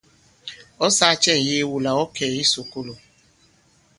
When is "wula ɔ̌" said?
1.71-2.05